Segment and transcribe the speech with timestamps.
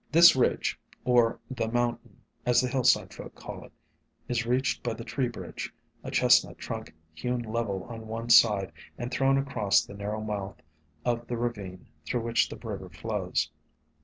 [0.11, 3.71] This ridge, or "the mountain," as the hillside folk call it,
[4.27, 5.71] is reached by the Tree bridge,
[6.03, 10.59] a Chestnut trunk hewn level on one side and thrown across the narrow mouth
[11.05, 13.51] of the ravine through which the river flows.